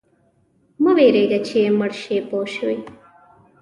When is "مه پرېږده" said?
0.81-1.39